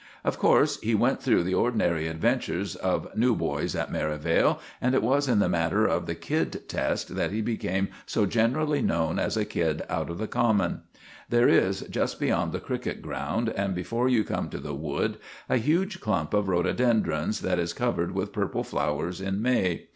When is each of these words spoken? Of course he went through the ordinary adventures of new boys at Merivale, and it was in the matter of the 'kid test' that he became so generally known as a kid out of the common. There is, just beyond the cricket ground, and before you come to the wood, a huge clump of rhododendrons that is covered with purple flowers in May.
Of 0.23 0.39
course 0.39 0.79
he 0.79 0.95
went 0.95 1.21
through 1.21 1.43
the 1.43 1.53
ordinary 1.53 2.07
adventures 2.07 2.75
of 2.75 3.15
new 3.15 3.35
boys 3.35 3.75
at 3.75 3.91
Merivale, 3.91 4.59
and 4.81 4.95
it 4.95 5.03
was 5.03 5.27
in 5.27 5.37
the 5.37 5.47
matter 5.47 5.85
of 5.85 6.07
the 6.07 6.15
'kid 6.15 6.67
test' 6.67 7.13
that 7.15 7.29
he 7.29 7.39
became 7.39 7.89
so 8.07 8.25
generally 8.25 8.81
known 8.81 9.19
as 9.19 9.37
a 9.37 9.45
kid 9.45 9.83
out 9.91 10.09
of 10.09 10.17
the 10.17 10.25
common. 10.25 10.81
There 11.29 11.47
is, 11.47 11.81
just 11.81 12.19
beyond 12.19 12.51
the 12.51 12.59
cricket 12.59 13.03
ground, 13.03 13.49
and 13.49 13.75
before 13.75 14.09
you 14.09 14.23
come 14.23 14.49
to 14.49 14.57
the 14.57 14.73
wood, 14.73 15.17
a 15.47 15.57
huge 15.57 15.99
clump 16.01 16.33
of 16.33 16.47
rhododendrons 16.49 17.41
that 17.41 17.59
is 17.59 17.71
covered 17.71 18.13
with 18.15 18.33
purple 18.33 18.63
flowers 18.63 19.21
in 19.21 19.39
May. 19.39 19.85